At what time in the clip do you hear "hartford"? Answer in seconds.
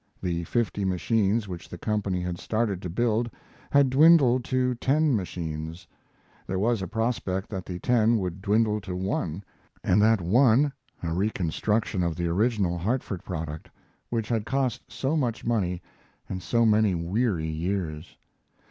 12.79-13.23